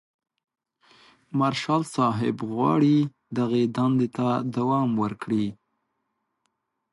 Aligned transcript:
مارشال 1.37 1.81
صاحب 1.95 2.35
غواړي 2.51 2.97
دغې 3.37 3.63
دندې 3.77 4.07
ته 4.17 4.27
دوام 4.55 4.89
ورکړي. 5.01 5.47